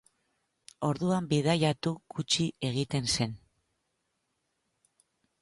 Orduan 0.87 1.27
bidaiatu 1.33 1.93
gutxi 2.15 2.47
egiten 2.71 3.13
zen. 3.19 3.37